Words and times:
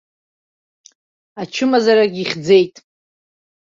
Ачымазарагь 1.41 2.17
ихьӡеит. 2.23 2.75